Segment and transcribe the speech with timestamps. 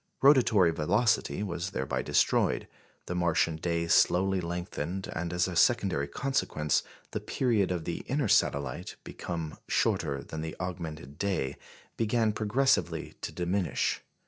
[0.23, 2.67] Rotatory velocity was thereby destroyed,
[3.05, 6.81] the Martian day slowly lengthened, and, as a secondary consequence,
[7.11, 11.55] the period of the inner satellite, become shorter than the augmented day,
[11.97, 14.01] began progressively to diminish.